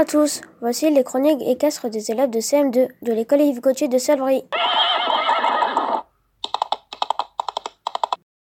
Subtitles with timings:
[0.00, 3.98] à tous, voici les chroniques équestres des élèves de CM2 de l'école Yves Gauthier de
[3.98, 4.44] Salbris.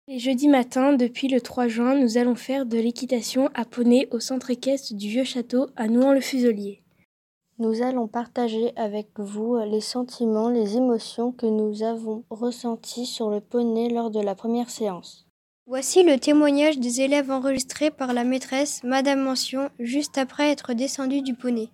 [0.08, 4.20] Les jeudis matins, depuis le 3 juin, nous allons faire de l'équitation à poney au
[4.20, 6.84] centre équestre du Vieux Château à Nouan-le-Fuselier.
[7.58, 13.42] Nous allons partager avec vous les sentiments, les émotions que nous avons ressentis sur le
[13.42, 15.29] poney lors de la première séance.
[15.70, 21.22] Voici le témoignage des élèves enregistrés par la maîtresse, Madame Mention, juste après être descendu
[21.22, 21.70] du poney.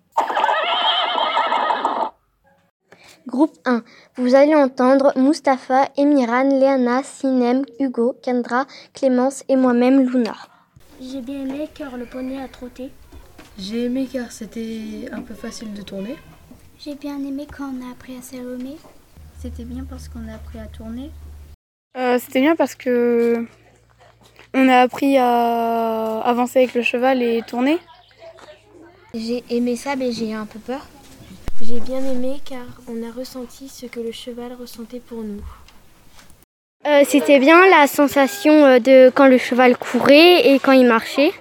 [3.26, 3.82] Groupe 1.
[4.16, 10.36] Vous allez entendre Mustapha, Emiran, Léana, Sinem, Hugo, Kendra, Clémence et moi-même Luna.
[11.00, 12.90] J'ai bien aimé car le poney a trotté.
[13.58, 16.16] J'ai aimé car c'était un peu facile de tourner.
[16.78, 18.76] J'ai bien aimé quand on a appris à s'allumer.
[19.40, 21.10] C'était bien parce qu'on a appris à tourner.
[21.96, 23.46] Euh, c'était bien parce que
[24.56, 27.78] on a appris à avancer avec le cheval et tourner.
[29.14, 30.86] J'ai aimé ça, mais j'ai eu un peu peur.
[31.62, 35.42] J'ai bien aimé car on a ressenti ce que le cheval ressentait pour nous.
[36.86, 41.32] Euh, C'était bien la sensation euh, de quand le cheval courait et quand il marchait.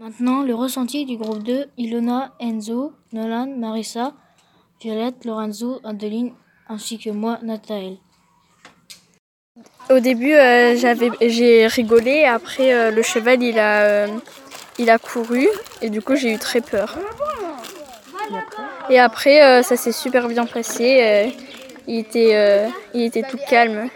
[0.00, 4.12] Maintenant, le ressenti du groupe 2, Ilona, Enzo, Nolan, Marissa,
[4.80, 6.32] Violette, Lorenzo, Adeline,
[6.68, 8.00] ainsi que moi, Nathalie.
[9.90, 10.74] Au début, euh,
[11.20, 12.24] j'ai rigolé.
[12.24, 14.06] Après, euh, le cheval, il a, euh,
[14.78, 15.48] il a couru.
[15.82, 16.96] Et du coup, j'ai eu très peur.
[18.88, 21.34] Et après, euh, ça s'est super bien passé.
[21.86, 23.88] il, était, il était tout calme.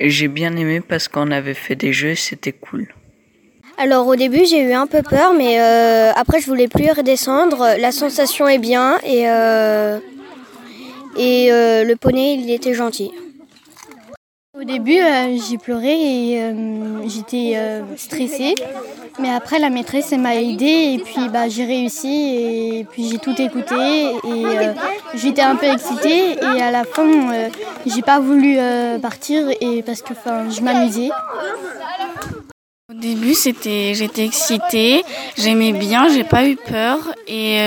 [0.00, 2.88] J'ai bien aimé parce qu'on avait fait des jeux, c'était cool.
[3.78, 5.58] Alors au début j'ai eu un peu peur mais
[6.14, 7.66] après je voulais plus redescendre.
[7.78, 9.26] La sensation est bien et,
[11.16, 13.10] et le poney il était gentil.
[14.54, 18.54] Au début, euh, j'ai pleuré et euh, j'étais euh, stressée.
[19.18, 23.34] Mais après, la maîtresse m'a aidée et puis bah, j'ai réussi et puis j'ai tout
[23.40, 24.44] écouté et
[25.14, 27.50] j'étais un peu excitée et à la fin,
[27.86, 28.58] j'ai pas voulu
[29.00, 31.10] partir et parce que je m'amusais.
[32.90, 35.02] Au début, c'était, j'étais excitée,
[35.36, 37.58] j'aimais bien, j'ai pas eu peur et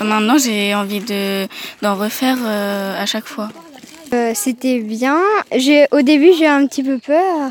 [0.00, 1.46] maintenant j'ai envie de,
[1.82, 3.50] d'en refaire à chaque fois.
[4.14, 5.20] Euh, c'était bien.
[5.54, 7.50] J'ai, au début, j'ai un petit peu peur.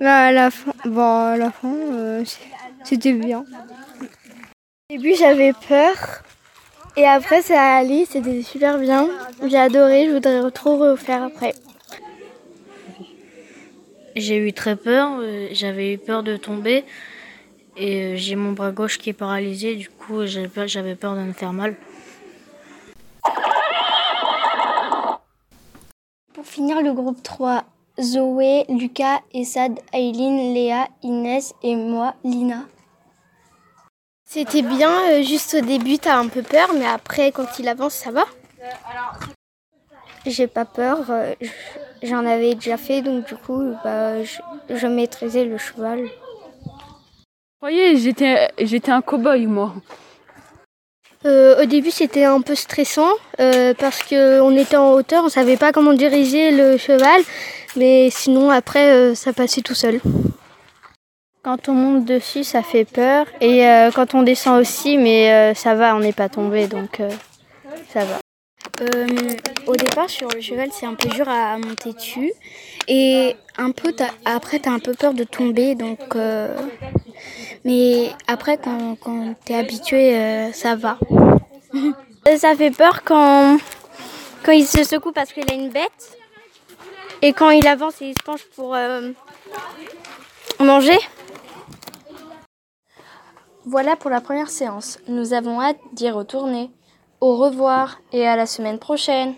[0.00, 2.24] Mais à la fin, bon, à la fin euh,
[2.84, 3.44] c'était bien.
[4.00, 6.22] Au début, j'avais peur.
[6.96, 9.08] Et après, ça allait, c'était super bien.
[9.46, 11.54] J'ai adoré, je voudrais trop refaire après.
[14.16, 16.84] J'ai eu très peur, euh, j'avais eu peur de tomber.
[17.80, 21.20] Et j'ai mon bras gauche qui est paralysé, du coup, j'avais peur, j'avais peur de
[21.20, 21.76] me faire mal.
[26.32, 27.62] Pour finir, le groupe 3,
[28.00, 32.64] Zoé, Lucas, Essad, Aileen, Léa, Inès et moi, Lina.
[34.24, 37.94] C'était bien, euh, juste au début, t'as un peu peur, mais après, quand il avance,
[37.94, 38.24] ça va.
[40.26, 41.32] J'ai pas peur, euh,
[42.02, 46.08] j'en avais déjà fait, donc du coup, bah, je, je maîtrisais le cheval.
[47.60, 49.74] Vous voyez, j'étais, j'étais un cow-boy, moi.
[51.26, 53.10] Euh, au début, c'était un peu stressant
[53.40, 57.20] euh, parce qu'on était en hauteur, on savait pas comment diriger le cheval,
[57.74, 60.00] mais sinon après, euh, ça passait tout seul.
[61.42, 65.54] Quand on monte dessus, ça fait peur, et euh, quand on descend aussi, mais euh,
[65.54, 67.10] ça va, on n'est pas tombé, donc euh,
[67.92, 68.20] ça va.
[69.66, 72.30] au départ, sur le cheval, c'est un peu dur à monter dessus,
[72.86, 73.92] et un peu,
[74.24, 76.14] après, t'as un peu peur de tomber, donc.
[77.68, 80.96] Mais après, quand, quand tu es habitué, euh, ça va.
[82.38, 83.58] ça fait peur quand,
[84.42, 86.16] quand il se secoue parce qu'il a une bête.
[87.20, 89.10] Et quand il avance et il se penche pour euh,
[90.60, 90.98] manger.
[93.66, 94.98] Voilà pour la première séance.
[95.06, 96.70] Nous avons hâte d'y retourner.
[97.20, 99.34] Au revoir et à la semaine prochaine.